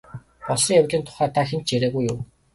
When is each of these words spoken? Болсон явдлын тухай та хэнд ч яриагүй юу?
Болсон 0.47 0.73
явдлын 0.81 1.05
тухай 1.05 1.29
та 1.35 1.41
хэнд 1.49 1.63
ч 1.67 1.69
яриагүй 1.77 2.03
юу? 2.11 2.17